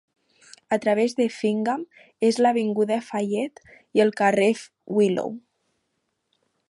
[0.75, 1.83] A través d'Effingham
[2.29, 4.51] és l'avinguda Fayette i el carrer
[4.97, 5.37] Willow.